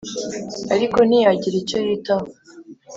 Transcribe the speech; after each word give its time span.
ariko 0.75 0.97
ntiyagira 1.07 1.55
icyo 1.61 1.77
yitaho. 1.85 2.27